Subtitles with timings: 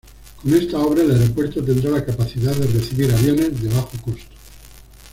[0.41, 4.35] Con esta obra el aeropuerto tendrá la capacidad de recibir aviones de bajo costo.